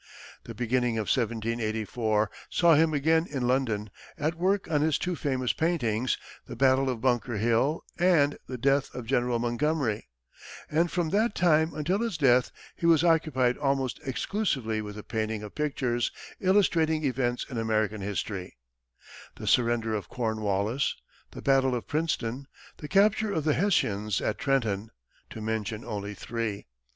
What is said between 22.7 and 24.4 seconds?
"The Capture of the Hessians at